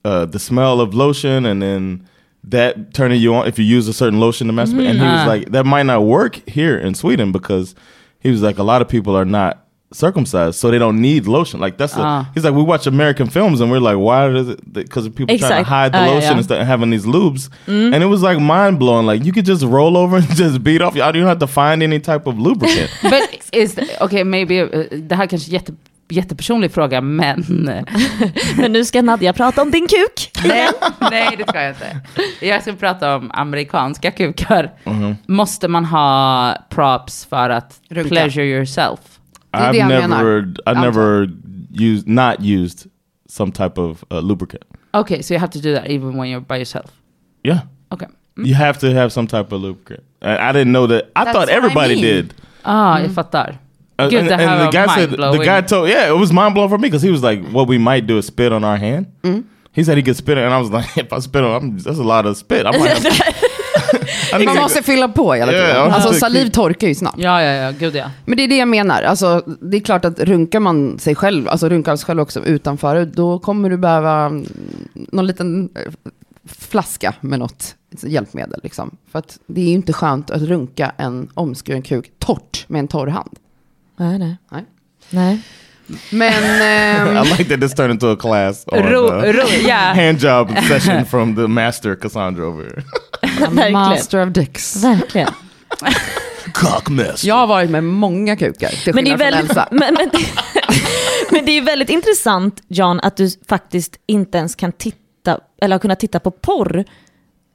uh, 0.06 0.26
the 0.26 0.40
smell 0.40 0.82
of 0.82 0.94
lotion, 0.94 1.46
and 1.46 1.62
then 1.62 2.08
that 2.44 2.94
turning 2.94 3.22
you 3.22 3.36
on 3.36 3.48
if 3.48 3.58
you 3.60 3.66
use 3.78 3.88
a 3.88 3.94
certain 3.94 4.20
lotion 4.20 4.48
to 4.48 4.54
masturbate. 4.54 4.90
And 4.90 5.00
he 5.00 5.06
was 5.06 5.22
Ah. 5.24 5.28
like, 5.28 5.52
that 5.52 5.66
might 5.66 5.86
not 5.86 6.04
work 6.04 6.42
here 6.50 6.78
in 6.78 6.94
Sweden 6.96 7.32
because 7.32 7.76
he 8.20 8.32
was 8.32 8.42
like, 8.42 8.60
a 8.60 8.64
lot 8.64 8.82
of 8.82 8.88
people 8.90 9.16
are 9.18 9.26
not 9.26 9.65
circumcised, 9.94 10.56
so 10.56 10.70
they 10.72 10.80
don't 10.80 11.00
need 11.02 11.26
lotion. 11.28 11.60
Like 11.60 11.78
that's 11.78 11.96
Ah. 11.98 12.02
a, 12.22 12.28
he's 12.34 12.44
like, 12.44 12.54
we 12.56 12.64
watch 12.64 12.88
American 12.88 13.28
films 13.30 13.62
and 13.62 13.72
we're 13.72 13.80
like, 13.80 13.98
why 13.98 14.28
does 14.34 14.50
it? 14.50 14.60
Because 14.74 15.08
people 15.10 15.38
trying 15.38 15.62
Exact. 15.62 15.68
to 15.68 15.74
hide 15.76 15.92
the 15.94 16.00
yeah, 16.00 16.12
lotion 16.14 16.32
yeah. 16.32 16.38
instead 16.38 16.62
of 16.62 16.68
having 16.68 16.90
these 16.92 17.06
lubes, 17.06 17.50
and 17.68 18.04
it 18.04 18.08
was 18.08 18.22
like 18.22 18.40
mind 18.40 18.78
blowing. 18.80 19.06
Like 19.06 19.24
you 19.26 19.32
could 19.34 19.46
just 19.46 19.64
roll 19.64 19.96
over 19.98 20.18
and 20.18 20.28
just 20.44 20.64
beat 20.64 20.82
off. 20.82 20.96
You 20.96 21.02
don't 21.12 21.28
have 21.28 21.40
to 21.40 21.48
find 21.48 21.84
any 21.84 22.00
type 22.00 22.28
of 22.30 22.38
lubricant. 22.40 22.90
But 23.04 23.22
is, 23.54 23.76
okay, 24.02 24.24
maybe, 24.24 24.62
uh, 24.64 25.00
det 25.00 25.16
här 25.16 25.28
kanske 25.28 25.50
är 25.50 25.54
jätte, 25.54 25.74
jättepersonlig 26.10 26.72
fråga, 26.72 27.02
men... 27.02 27.44
Men 28.58 28.72
nu 28.72 28.86
ska 28.86 29.02
Nadja 29.02 29.34
prata 29.34 29.62
om 29.62 29.72
din 29.72 29.88
kuk. 29.88 30.32
nej, 30.46 30.70
nej, 31.12 31.36
det 31.38 31.44
ska 31.48 31.62
jag 31.62 31.72
inte. 31.72 32.02
Jag 32.42 32.62
ska 32.62 32.74
prata 32.74 33.16
om 33.16 33.32
amerikanska 33.34 34.12
kukar. 34.12 34.72
Måste 35.28 35.68
man 35.68 35.86
ha 35.86 36.56
props 36.70 37.26
för 37.26 37.50
att 37.50 37.80
Runka. 37.90 38.10
pleasure 38.10 38.46
yourself? 38.46 39.00
Är 39.56 39.74
det 39.74 39.80
I've 39.80 39.80
jag 39.80 39.88
never, 39.88 40.08
menar. 40.08 40.56
I 40.68 40.82
never 40.82 41.30
used, 41.92 42.08
not 42.08 42.40
used 42.42 42.88
some 43.30 43.52
type 43.52 43.78
of 43.82 44.04
uh, 44.12 44.20
lubricant. 44.22 44.64
Okay, 44.94 45.22
so 45.22 45.34
you 45.34 45.40
have 45.40 45.52
to 45.52 45.60
do 45.60 45.74
that 45.74 45.90
even 45.90 46.18
when 46.18 46.30
you're 46.30 46.40
by 46.48 46.58
yourself. 46.58 46.92
Yeah, 47.44 47.60
Okay. 47.92 48.08
you 48.38 48.56
have 48.56 48.80
to 48.80 48.88
have 48.94 49.10
some 49.10 49.28
type 49.28 49.52
of 49.56 49.62
lubricant. 49.62 50.04
And 50.22 50.40
I 50.40 50.52
didn't 50.52 50.72
know 50.72 50.88
that. 50.88 51.04
I 51.16 51.24
That's 51.26 51.34
thought 51.36 51.48
what 51.48 51.50
I 51.50 51.54
everybody 51.58 51.96
mean. 51.96 52.04
did. 52.04 52.34
Ah, 52.64 53.00
jag 53.00 53.12
fattar. 53.12 53.58
Uh, 54.00 54.10
Gud, 54.10 54.20
and, 54.20 54.30
det 54.30 54.36
här 54.36 54.48
and 54.48 54.60
var 54.60 54.72
the 54.72 54.78
guy 54.78 54.88
said 54.96 55.10
the 55.12 55.46
guy 55.46 55.62
told 55.62 55.90
yeah 55.90 56.10
it 56.10 56.18
was 56.20 56.32
mind 56.34 56.54
blowing 56.54 56.70
for 56.70 56.78
me 56.78 56.88
because 56.90 57.02
he 57.08 57.12
was 57.12 57.24
like 57.24 57.42
what 57.54 57.68
we 57.70 57.78
might 57.78 58.06
do 58.08 58.18
is 58.18 58.26
spit 58.26 58.52
on 58.52 58.64
our 58.64 58.78
hand. 58.78 59.06
He 59.72 59.84
said 59.84 59.98
he 59.98 60.04
could 60.04 60.16
spit 60.18 60.38
it, 60.38 60.44
and 60.44 60.54
I 60.54 60.58
was 60.60 60.70
like 60.72 60.98
if 61.04 61.14
I 61.14 61.20
spit 61.20 61.44
on, 61.44 61.52
I'm, 61.62 61.78
that's 61.78 62.00
a 62.00 62.04
lot 62.04 62.26
of 62.26 62.36
spit. 62.38 62.66
I 62.66 62.72
might 62.72 63.04
Man 64.44 64.58
måste 64.58 64.84
fylla 64.84 65.08
på 65.08 65.34
hela 65.34 65.52
tiden. 65.52 65.70
Ja, 65.70 65.76
ja. 65.76 65.92
Alltså 65.92 66.14
saliv 66.14 66.50
torkar 66.50 66.88
ju 66.88 66.96
snabbt. 66.96 67.18
Ja, 67.20 67.44
ja, 67.44 67.52
ja, 67.52 67.72
gud 67.72 67.96
ja. 67.96 68.12
Men 68.26 68.38
det 68.38 68.44
är 68.44 68.48
det 68.48 68.58
jag 68.58 68.68
menar. 68.68 69.04
Alltså, 69.04 69.44
det 69.62 69.78
är 69.78 69.82
klart 69.82 70.06
att 70.06 70.20
runkar 70.20 70.60
man 70.60 71.00
sig 71.00 71.16
själv, 71.16 71.50
alltså 71.50 71.70
runkar 71.70 71.96
sig 71.96 72.06
själv 72.06 72.20
också 72.20 72.46
utanför, 72.46 73.06
då 73.06 73.40
kommer 73.40 73.70
du 73.70 73.78
behöva 73.78 74.26
mm, 74.26 74.46
någon 74.94 75.28
liten 75.28 75.70
eh, 75.76 75.92
flaska 76.46 77.14
med 77.22 77.40
något 77.40 77.76
hjälpmedel. 78.02 78.60
Liksom. 78.64 78.98
För 79.12 79.20
att 79.20 79.40
det 79.48 79.62
är 79.62 79.66
ju 79.66 79.74
inte 79.74 79.94
skönt 79.94 80.32
att 80.32 80.42
runka 80.42 80.92
en 80.98 81.30
omskuren 81.34 81.82
kuk 81.82 82.12
torrt 82.20 82.66
med 82.68 82.80
en 82.80 82.88
torr 82.88 83.08
hand. 83.08 83.40
Nej, 83.98 84.20
nej. 84.20 84.38
Nej. 84.52 84.66
nej. 85.10 85.42
Men... 86.10 86.44
ehm, 86.62 87.18
I 87.18 87.38
like 87.38 87.50
that 87.50 87.62
this 87.62 87.74
turned 87.74 87.92
into 87.92 88.12
a 88.12 88.16
class 88.16 88.66
on 88.68 88.84
Ro, 88.84 89.08
uh, 89.08 89.34
ro, 89.34 89.48
ja. 89.68 89.94
hand 89.94 90.20
job 90.20 90.50
session 90.68 91.06
from 91.06 91.36
the 91.36 91.48
master 91.48 91.96
Cassandra 91.96 92.48
over 92.48 92.64
here. 92.64 92.84
Verkligen. 93.40 93.72
Master 93.72 94.28
of 94.28 94.34
dicks. 94.34 94.84
Verkligen. 94.84 95.30
Cockmaster. 96.54 97.28
Jag 97.28 97.36
har 97.36 97.48
varit 97.48 97.70
med 97.70 97.84
många 97.84 98.36
kukar, 98.36 98.70
till 98.70 98.96
Men 98.96 99.04
det, 99.04 99.12
är 99.12 99.18
skillnad 99.18 99.32
från 99.32 99.32
väldigt, 99.32 99.50
Elsa. 99.52 99.68
men, 99.72 99.94
men, 99.94 100.10
men 101.32 101.46
det 101.46 101.52
är 101.52 101.62
väldigt 101.62 101.90
intressant, 101.90 102.62
John, 102.68 103.00
att 103.04 103.18
du 103.18 103.30
faktiskt 103.50 104.00
inte 104.08 104.38
ens 104.38 104.56
kan 104.56 104.72
titta, 104.72 105.40
eller 105.62 105.76
har 105.76 105.80
kunnat 105.80 106.00
titta 106.00 106.20
på 106.20 106.32
porr. 106.32 106.84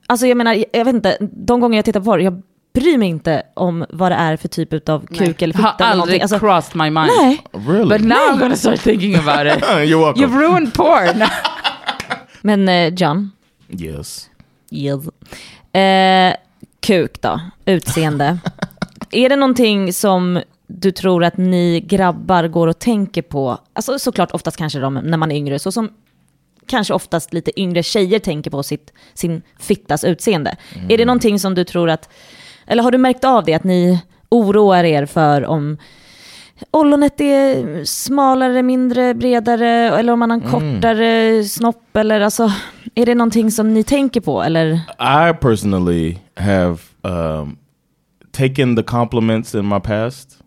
Alltså 0.07 0.27
jag 0.27 0.37
menar, 0.37 0.65
jag 0.73 0.85
vet 0.85 0.95
inte, 0.95 1.17
de 1.21 1.61
gånger 1.61 1.79
jag 1.79 1.85
tittar 1.85 2.01
på 2.01 2.05
porr, 2.05 2.21
jag 2.21 2.43
bryr 2.75 2.99
mig 2.99 3.09
inte 3.09 3.43
om 3.55 3.87
vad 3.91 4.13
det 4.13 4.17
är 4.17 4.37
för 4.37 4.49
typ 4.49 4.89
av 4.89 5.07
kuk 5.07 5.43
eller 5.43 5.55
Har 5.55 5.73
fitta 5.73 5.85
eller 5.85 5.97
någonting. 5.97 6.01
aldrig 6.01 6.23
Alltså, 6.23 6.39
crossed 6.39 6.77
my 6.77 6.91
mind. 6.91 7.11
nej, 7.21 7.43
Really? 7.53 7.99
But 7.99 8.01
now 8.01 8.17
I'm 8.17 8.39
gonna 8.39 8.57
start 8.57 8.81
thinking 8.81 9.15
about 9.15 9.57
it. 9.57 9.65
You're 9.69 9.99
welcome. 10.05 10.27
You've 10.27 10.39
ruined 10.41 10.75
porn. 10.75 11.23
men 12.43 12.69
eh, 12.69 12.95
John, 12.95 13.31
yes. 13.69 14.29
yes. 14.71 15.05
Eh, 15.73 16.35
kuk 16.81 17.23
då, 17.23 17.41
utseende. 17.65 18.39
är 19.11 19.29
det 19.29 19.37
någonting 19.37 19.93
som 19.93 20.43
du 20.67 20.91
tror 20.91 21.25
att 21.25 21.37
ni 21.37 21.81
grabbar 21.81 22.49
går 22.49 22.67
och 22.67 22.79
tänker 22.79 23.23
på? 23.23 23.59
Alltså 23.73 23.99
såklart 23.99 24.31
oftast 24.31 24.57
kanske 24.57 24.79
de 24.79 24.95
när 24.95 25.19
man 25.19 25.33
är 25.33 25.37
yngre, 25.37 25.59
så 25.59 25.73
som 25.73 25.91
kanske 26.67 26.95
oftast 26.95 27.33
lite 27.33 27.61
yngre 27.61 27.83
tjejer 27.83 28.19
tänker 28.19 28.50
på 28.50 28.62
sitt, 28.62 28.93
sin 29.15 29.43
fittas 29.59 30.05
utseende. 30.05 30.57
Är 30.89 30.99
det 30.99 31.05
någonting 31.05 31.39
som 31.39 31.55
du 31.55 31.65
tror 31.65 31.91
att, 31.91 32.09
eller 32.67 32.83
har 32.83 32.91
du 32.91 32.99
märkt 32.99 33.25
av 33.25 33.45
det, 33.45 33.55
att 33.55 33.65
ni 33.65 34.00
oroar 34.29 34.85
er 34.85 35.07
för 35.07 35.45
om 35.45 35.79
ollonet 36.71 37.21
är 37.21 37.85
smalare, 37.85 38.62
mindre, 38.62 39.15
bredare, 39.15 39.69
eller 39.69 40.12
om 40.12 40.19
man 40.19 40.31
har 40.31 40.39
en 40.39 40.50
kortare 40.50 41.45
snopp, 41.45 41.97
eller 41.97 42.21
alltså, 42.21 42.53
är 43.00 43.07
det 43.07 43.14
någonting 43.14 43.50
som 43.50 43.75
ni 43.75 43.83
tänker 43.83 44.21
på, 44.21 44.42
eller? 44.42 44.80
I 44.99 45.35
personally 45.40 46.19
have 46.37 46.78
um, 47.02 47.57
taken 48.33 48.76
the 48.76 48.83
compliments 48.83 49.54
in 49.54 49.69
my 49.69 49.80
past 49.80 50.38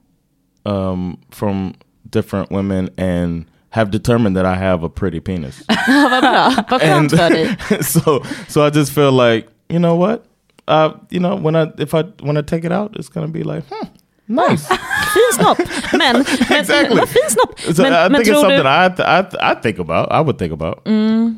um, 0.66 1.18
from 1.32 1.74
different 2.10 2.52
women 2.52 2.90
and 2.98 3.46
have 3.70 3.92
determined 3.92 4.36
that 4.36 4.46
I 4.46 4.56
have 4.56 4.84
a 4.84 4.90
pretty 4.90 5.20
penis. 5.20 5.64
Vad 5.88 6.22
bra, 6.22 6.54
vad 6.70 6.82
skönt 6.82 7.12
för 7.12 7.30
dig. 7.30 7.58
so 7.84 8.24
so 8.48 8.68
I 8.68 8.70
just 8.70 8.92
feel 8.94 9.12
like 9.12 9.48
you 9.70 9.80
know 9.80 9.96
what, 9.96 10.24
uh, 10.68 10.90
you 11.10 11.20
know 11.20 11.36
when 11.36 11.56
I 11.56 11.72
if 11.78 11.94
I 11.94 12.04
when 12.22 12.38
I 12.38 12.42
take 12.42 12.68
it 12.68 12.72
out, 12.72 12.96
it's 12.96 13.10
gonna 13.10 13.28
be 13.28 13.44
like 13.44 13.64
hmm, 13.70 13.88
nice. 14.28 14.70
Fin 15.14 15.44
snopp, 15.44 15.58
men, 15.92 16.00
men 16.00 16.26
Exactly. 16.60 16.98
vad 17.00 17.10
fin 17.10 17.22
snopp. 17.30 17.76
So 17.76 17.82
Men, 17.82 17.94
I 17.94 18.10
men 18.10 18.14
think 18.14 18.28
it's 18.28 18.32
tror 18.32 18.42
something 18.42 18.64
du, 18.64 18.70
I, 18.70 18.90
th- 18.90 19.20
I, 19.20 19.24
th- 19.24 19.52
I 19.52 19.62
think 19.62 19.80
about. 19.80 20.08
I 20.12 20.24
would 20.24 20.38
think 20.40 20.54
about. 20.54 20.84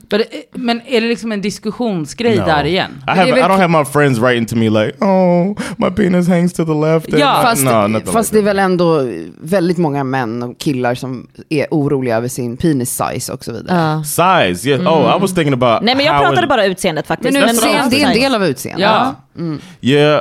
But, 0.09 0.21
eh, 0.21 0.25
men 0.53 0.81
är 0.87 1.01
det 1.01 1.07
liksom 1.07 1.31
en 1.31 1.41
diskussionsgrej 1.41 2.37
No. 2.39 2.45
där 2.45 2.63
igen? 2.63 2.91
I 3.07 3.09
have. 3.09 3.21
Är 3.21 3.27
I 3.27 3.31
väl- 3.31 3.43
don't 3.43 3.57
have 3.57 3.67
my 3.79 3.85
friends 3.85 4.19
writing 4.19 4.45
to 4.45 4.55
me 4.55 4.69
like, 4.69 4.97
"Oh, 5.05 5.57
my 5.77 5.89
penis 5.91 6.27
hangs 6.27 6.53
to 6.53 6.65
the 6.65 6.73
left." 6.73 7.13
and- 7.13 7.19
Ja, 7.19 7.39
Fast, 7.43 7.63
no, 7.63 7.99
fast 8.11 8.33
like 8.33 8.33
det 8.33 8.39
är 8.39 8.43
väl 8.53 8.59
ändå 8.59 9.01
väldigt 9.41 9.77
många 9.77 10.03
män 10.03 10.43
och 10.43 10.57
killar 10.59 10.95
som 10.95 11.27
är 11.49 11.67
oroliga 11.71 12.17
över 12.17 12.27
sin 12.27 12.57
penis 12.57 13.01
size 13.03 13.33
och 13.33 13.43
så 13.43 13.51
vidare. 13.51 13.77
Ja. 13.77 14.03
Size, 14.03 14.69
yeah. 14.69 14.81
Oh, 14.93 15.17
I 15.17 15.19
was 15.21 15.33
thinking 15.33 15.53
about. 15.53 15.81
Nej 15.81 15.95
men 15.95 16.05
jag 16.05 16.21
pratade 16.21 16.43
it- 16.43 16.49
bara 16.49 16.65
utseendet 16.65 17.07
faktiskt. 17.07 17.33
Men 17.33 17.43
utseende, 17.49 17.77
was 17.83 17.89
det 17.89 18.01
är 18.01 18.07
en 18.07 18.13
del 18.13 18.35
av 18.35 18.45
utseendet. 18.45 18.81
Ja. 18.89 19.15
Yeah, 19.81 20.17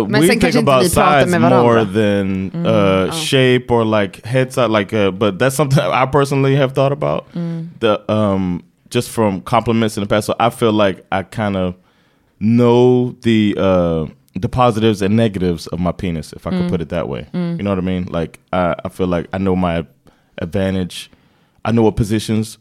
uh, 0.00 0.08
Men 0.08 0.20
we 0.20 0.26
sen 0.26 0.28
think 0.28 0.42
kanske 0.42 0.58
inte 0.60 0.72
about 0.72 0.84
vi 0.86 0.94
pratar 0.94 1.20
size 1.24 1.30
med 1.38 1.50
varandra. 1.50 1.72
more 1.72 1.84
than 1.84 2.50
uh, 2.66 2.72
shape 3.12 3.70
or 3.70 3.84
like 3.84 4.24
head 4.24 4.52
size. 4.52 4.70
Like, 4.70 4.92
uh, 4.92 5.10
but 5.10 5.38
that's 5.38 5.56
something 5.56 5.78
I 6.02 6.06
personally 6.06 6.54
have 6.56 6.72
thought 6.72 6.92
about. 6.92 7.26
The 7.80 8.10
um, 8.10 8.62
just 8.90 9.08
from 9.10 9.40
compliments 9.42 9.96
in 9.96 10.02
the 10.02 10.06
past. 10.06 10.26
So 10.26 10.34
I 10.38 10.50
feel 10.50 10.72
like 10.72 11.04
I 11.10 11.22
kind 11.22 11.56
of 11.56 11.74
know 12.40 13.12
the 13.22 13.54
uh, 13.58 14.06
the 14.38 14.48
positives 14.48 15.02
and 15.02 15.16
negatives 15.16 15.66
of 15.68 15.78
my 15.80 15.92
penis, 15.92 16.32
if 16.32 16.46
I 16.46 16.50
could 16.50 16.70
put 16.70 16.80
it 16.80 16.88
that 16.90 17.08
way. 17.08 17.26
You 17.58 17.62
know 17.62 17.70
what 17.70 17.78
I 17.78 17.82
mean? 17.82 18.04
Like, 18.06 18.40
I, 18.52 18.74
I 18.84 18.88
feel 18.88 19.06
like 19.06 19.26
I 19.32 19.38
know 19.38 19.54
my 19.56 19.86
advantage. 20.38 21.10
I 21.64 21.70
know 21.72 21.82
what 21.82 21.96
positions 21.96 22.58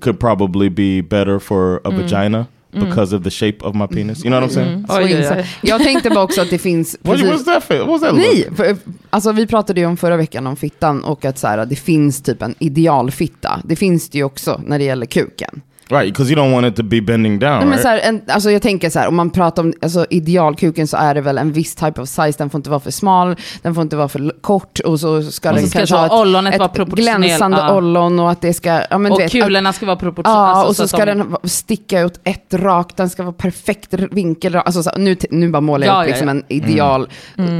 could 0.00 0.18
probably 0.20 0.68
be 0.68 1.00
better 1.00 1.40
for 1.40 1.76
a 1.84 1.90
vagina 2.02 2.48
because 2.72 3.16
of 3.16 3.24
the 3.24 3.30
shape 3.30 3.58
of 3.60 3.74
my 3.74 3.86
penis. 3.86 4.24
You 4.24 4.30
know 4.30 4.40
what 4.40 4.50
I'm 4.50 4.54
saying? 4.54 4.84
så 4.86 4.96
oj, 4.96 5.04
oj. 5.04 5.12
insatt. 5.12 5.46
Jag 5.60 5.82
tänkte 5.82 6.10
bara 6.10 6.24
också 6.24 6.40
att 6.40 6.50
det 6.50 6.58
finns... 6.58 6.96
What 7.02 7.20
was 7.20 7.44
that? 7.44 7.64
For? 7.64 7.78
What 7.78 7.88
was 7.88 8.00
that? 8.00 8.14
Nej, 8.14 8.48
för, 8.56 8.76
alltså 9.10 9.32
vi 9.32 9.46
pratade 9.46 9.80
ju 9.80 9.86
om 9.86 9.96
förra 9.96 10.16
veckan 10.16 10.46
om 10.46 10.56
fittan 10.56 11.04
och 11.04 11.24
att 11.24 11.38
så 11.38 11.46
här, 11.46 11.66
det 11.66 11.76
finns 11.76 12.22
typ 12.22 12.42
en 12.42 12.54
idealfitta. 12.58 13.60
Det 13.64 13.76
finns 13.76 14.08
det 14.08 14.18
ju 14.18 14.24
också 14.24 14.60
när 14.66 14.78
det 14.78 14.84
gäller 14.84 15.06
kuken. 15.06 15.60
Right, 15.92 16.06
because 16.14 16.32
you 16.32 16.42
don't 16.42 16.52
want 16.52 16.66
it 16.66 16.76
to 16.76 16.82
be 16.82 17.00
bending 17.00 17.38
down. 17.38 17.50
Nej, 17.50 17.58
men 17.60 17.68
right? 17.70 17.82
så 17.82 17.88
här, 17.88 17.98
en, 17.98 18.20
alltså 18.28 18.50
jag 18.50 18.62
tänker 18.62 18.90
så 18.90 18.98
här, 18.98 19.08
om 19.08 19.16
man 19.16 19.30
pratar 19.30 19.62
om 19.62 19.72
alltså, 19.82 20.06
idealkuken 20.10 20.86
så 20.86 20.96
är 20.96 21.14
det 21.14 21.20
väl 21.20 21.38
en 21.38 21.52
viss 21.52 21.74
type 21.74 22.00
of 22.00 22.08
size. 22.08 22.32
Den 22.38 22.50
får 22.50 22.58
inte 22.58 22.70
vara 22.70 22.80
för 22.80 22.90
smal, 22.90 23.36
den 23.62 23.74
får 23.74 23.82
inte 23.82 23.96
vara 23.96 24.08
för 24.08 24.32
kort 24.40 24.78
och 24.80 25.00
så 25.00 25.22
ska 25.22 25.48
Och 25.48 25.54
den 25.54 25.64
så 25.64 25.70
ska 25.70 25.78
kanske 25.78 25.94
så 25.94 25.98
ha 25.98 26.06
ett, 26.06 26.58
vara 26.58 26.82
ett 26.82 26.88
glänsande 26.88 27.56
ja. 27.58 27.76
ollon 27.76 28.20
och 28.20 28.30
att 28.30 28.40
det 28.40 28.54
ska... 28.54 28.80
Ja, 28.90 28.98
men 28.98 29.12
Och 29.12 29.20
vet, 29.20 29.26
att- 29.26 29.32
kulorna 29.32 29.72
ska 29.72 29.86
vara 29.86 29.96
proportionella. 29.96 30.40
Ja, 30.42 30.54
alltså, 30.54 30.68
och 30.68 30.76
så 30.76 30.82
att 30.82 30.90
ska 30.90 31.04
de- 31.06 31.18
den 31.18 31.50
sticka 31.50 32.00
ut 32.00 32.20
ett 32.24 32.54
rakt, 32.54 32.96
den 32.96 33.10
ska 33.10 33.22
vara 33.22 33.32
perfekt 33.32 33.94
vinkel. 33.94 34.56
Alltså, 34.56 34.82
så, 34.82 34.90
nu, 34.96 35.16
nu 35.30 35.48
bara 35.50 35.60
målar 35.60 35.86
jag 35.86 35.96
Ja, 35.96 36.02
upp 36.02 36.08
liksom 36.08 36.28
ja. 36.28 36.34
en 36.34 36.44
ideal. 36.48 37.08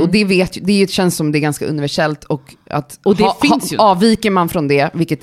Och 0.00 0.08
det, 0.08 0.24
vet, 0.24 0.56
ju- 0.56 0.60
det 0.64 0.90
känns 0.90 1.16
som 1.16 1.32
det 1.32 1.38
är 1.38 1.40
ganska 1.40 1.66
universellt. 1.66 2.24
Och, 2.24 2.42
att 2.70 2.98
Och 3.04 3.16
det 3.16 3.22
ha, 3.24 3.36
finns 3.42 3.72
ju. 3.72 3.76
ha, 3.76 3.84
avviker 3.90 4.30
man 4.30 4.48
från 4.48 4.68
det, 4.68 4.90
vilket 4.94 5.20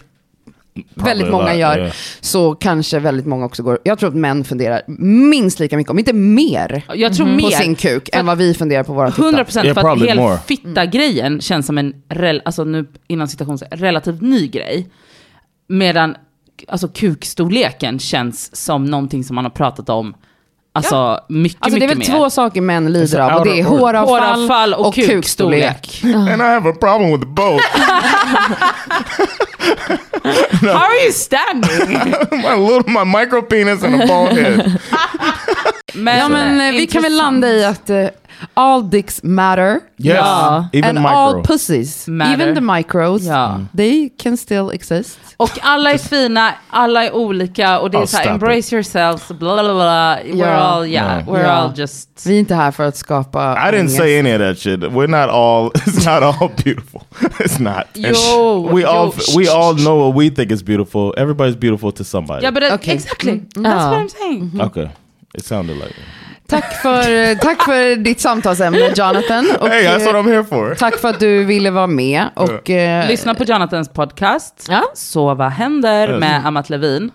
väldigt 0.95 1.29
många 1.31 1.55
gör, 1.55 1.77
yeah. 1.79 1.91
så 2.21 2.55
kanske 2.55 2.99
väldigt 2.99 3.25
många 3.25 3.45
också 3.45 3.63
går... 3.63 3.79
Jag 3.83 3.99
tror 3.99 4.09
att 4.09 4.15
män 4.15 4.43
funderar 4.43 4.81
minst 5.29 5.59
lika 5.59 5.77
mycket, 5.77 5.91
om 5.91 5.99
inte 5.99 6.13
mer, 6.13 6.83
Jag 6.95 7.13
tror 7.13 7.25
på 7.25 7.31
mer. 7.31 7.49
sin 7.49 7.75
kuk 7.75 8.09
För 8.13 8.19
än 8.19 8.25
vad 8.25 8.37
vi 8.37 8.53
funderar 8.53 8.83
på 8.83 8.93
våra 8.93 9.07
100 9.07 9.23
tuttar. 9.31 9.43
procent 9.43 9.65
Yeah, 9.65 9.81
för 9.81 9.89
att 9.89 10.01
hela 10.01 10.37
fitta-grejen 10.37 11.41
känns 11.41 11.65
som 11.65 11.77
en, 11.77 11.93
rel, 12.09 12.41
alltså 12.45 12.63
nu 12.63 12.87
inom 13.07 13.27
citations, 13.27 13.63
relativt 13.71 14.21
ny 14.21 14.47
grej. 14.47 14.87
Medan 15.67 16.15
alltså, 16.67 16.87
kukstorleken 16.87 17.99
känns 17.99 18.55
som 18.55 18.85
någonting 18.85 19.23
som 19.23 19.35
man 19.35 19.45
har 19.45 19.51
pratat 19.51 19.89
om 19.89 20.13
alltså, 20.73 21.19
mycket, 21.29 21.57
Alltså 21.61 21.79
det 21.79 21.85
är 21.85 21.87
mycket 21.95 22.09
väl 22.09 22.13
mer. 22.13 22.19
två 22.19 22.29
saker 22.29 22.61
män 22.61 22.91
lider 22.93 23.19
av, 23.19 23.39
och 23.39 23.45
det 23.45 23.59
är 23.59 23.63
håravfall, 23.63 24.07
Håravfall 24.09 24.73
och 24.73 24.87
och 24.87 24.93
kukstorlek. 24.95 26.01
and 26.03 26.41
I 26.41 26.45
have 26.45 26.69
a 26.69 26.73
problem 26.79 27.11
with 27.19 27.27
both. 27.27 27.63
How 30.61 30.85
are 30.85 31.05
you 31.05 31.11
standing? 31.11 31.93
my 32.41 32.55
little, 32.55 32.89
my 32.89 33.03
micro 33.03 33.41
penis 33.41 33.83
and 33.83 34.01
a 34.01 34.07
bald 34.07 34.31
head. 34.37 34.79
Men, 35.93 36.17
Ja, 36.17 36.29
men 36.29 36.61
eh, 36.61 36.71
vi 36.79 36.87
kan 36.87 37.01
väl 37.01 37.17
landa 37.17 37.47
i 37.47 37.65
att 37.65 37.89
eh, 37.89 38.05
all 38.53 38.81
dicks 38.89 39.23
matter. 39.23 39.79
Yes, 39.97 40.15
Ja. 40.17 40.69
even 40.73 40.97
and 40.97 41.07
all 41.07 41.43
pussies, 41.43 42.07
Matter. 42.07 42.33
even 42.41 42.55
the 42.55 42.61
micros, 42.61 43.21
Ja. 43.23 43.59
they 43.77 44.09
can 44.09 44.37
still 44.37 44.71
exist. 44.73 45.19
Och 45.37 45.49
alla 45.61 45.91
är 45.91 45.97
fina, 45.97 46.53
alla 46.69 47.03
är 47.05 47.15
olika 47.15 47.79
och 47.79 47.91
det 47.91 47.97
är 47.97 48.01
Oh, 48.01 48.05
så 48.05 48.17
här, 48.17 48.23
stop 48.23 48.33
embrace 48.33 48.75
yourselves, 48.75 49.27
bla 49.27 49.63
bla 49.63 49.73
bla. 49.73 50.17
We're 50.23 50.35
Ja. 50.37 50.47
all, 50.47 50.87
yeah, 50.87 51.23
Ja. 51.27 51.33
we're 51.33 51.43
Ja. 51.43 51.49
all 51.51 51.71
just... 51.75 52.09
Vi 52.27 52.35
är 52.35 52.39
inte 52.39 52.55
här 52.55 52.71
för 52.71 52.83
att 52.87 52.97
skapa 52.97 53.53
I 53.53 53.71
didn't 53.71 53.79
ångest. 53.79 53.97
say 53.97 54.19
any 54.19 54.33
of 54.35 54.39
that 54.41 54.57
shit. 54.59 54.79
We're 54.79 55.07
not 55.07 55.29
all. 55.29 55.69
It's 55.85 55.97
not 56.13 56.23
all 56.41 56.49
beautiful. 56.63 57.01
It's 57.39 57.59
not. 57.61 57.83
Yo, 57.93 58.69
we 58.73 58.81
yo, 58.81 58.87
all 58.87 59.13
we 59.37 59.45
shh, 59.45 59.55
all 59.55 59.75
know 59.75 60.07
what 60.07 60.15
we 60.23 60.29
think 60.29 60.51
is 60.51 60.63
beautiful. 60.63 61.13
Everybody's 61.17 61.55
beautiful 61.59 61.91
to 61.91 62.03
somebody. 62.03 62.43
Yeah, 62.43 62.53
but 62.53 62.63
that, 62.63 62.71
Okay. 62.79 62.93
exactly. 62.93 63.31
Mm. 63.31 63.63
That's 63.63 63.83
Ja. 63.83 63.89
what 63.91 63.99
I'm 63.99 64.09
saying. 64.09 64.51
Okay, 64.61 64.89
it 65.37 65.45
sounded 65.45 65.75
like. 65.77 65.89
It. 65.89 65.95
Tack 66.49 66.81
för, 66.81 67.35
tack 67.35 67.63
för 67.63 67.95
ditt 67.95 68.19
samtalsämne 68.21 68.79
Jonathan. 68.95 69.47
Och, 69.59 69.67
hey, 69.69 69.83
that's 69.87 70.05
what 70.05 70.15
eh, 70.15 70.19
I'm 70.21 70.27
here 70.31 70.43
for. 70.43 70.75
tack 70.75 70.97
för 70.99 71.07
att 71.09 71.19
du 71.19 71.43
ville 71.45 71.71
vara 71.71 71.87
med. 71.87 72.25
Och, 72.35 72.69
eh, 72.69 73.07
Lyssna 73.07 73.35
på 73.35 73.43
Jonathans 73.43 73.89
podcast, 73.89 74.65
Ja. 74.69 74.83
Så 74.93 75.33
vad 75.33 75.51
händer 75.51 76.09
Yes. 76.09 76.19
med 76.19 76.45
Amat 76.47 76.69
Levin. 76.69 77.11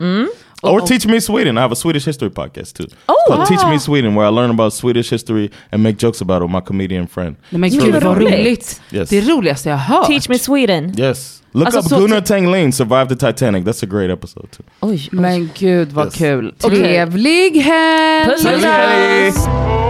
Or 0.64 0.80
Teach 0.80 1.06
Me 1.06 1.21
Sweden. 1.21 1.59
I 1.59 1.61
have 1.61 1.73
a 1.73 1.76
Swedish 1.76 2.06
history 2.06 2.30
podcast 2.30 2.73
too. 2.76 2.87
Oh, 3.06 3.14
wow. 3.30 3.44
Teach 3.47 3.64
Me 3.64 3.78
Sweden 3.78 4.14
where 4.14 4.26
I 4.28 4.30
learn 4.33 4.50
about 4.50 4.73
Swedish 4.73 5.11
history 5.12 5.50
and 5.73 5.83
make 5.83 5.97
jokes 5.99 6.21
about 6.23 6.37
it 6.42 6.42
with 6.42 6.52
my 6.52 6.61
comedian 6.61 7.06
friend. 7.06 7.37
Nej 7.50 7.59
men 7.61 7.71
Gud, 7.71 7.92
vad 8.02 8.02
roligt. 8.18 8.80
Yes. 8.92 9.09
Det 9.11 9.21
roligaste 9.21 9.68
jag 9.68 9.76
har 9.76 9.97
hört. 9.97 10.06
Teach 10.06 10.28
me 10.28 10.38
Sweden. 10.38 10.92
Yes. 10.99 11.40
Look 11.52 11.75
Alltså, 11.75 11.94
up 11.97 12.02
Gunnar 12.02 12.21
Tang 12.21 12.47
Lane 12.50 12.73
survived 12.73 13.09
the 13.18 13.26
Titanic. 13.33 13.64
That's 13.64 13.83
a 13.85 13.87
great 13.87 14.11
episode 14.11 14.49
too. 14.50 14.62
Oj, 14.80 14.92
oj. 14.92 15.09
Men 15.21 15.50
gud 15.59 15.92
vad 15.92 16.06
Yes. 16.06 16.14
kul. 16.14 16.54
Trevlig 16.59 17.56
helg! 17.62 18.25
Puss, 18.30 18.42
puss, 18.42 18.42
Trevlig 18.42 18.68
helg! 18.68 19.33
puss. 19.33 19.83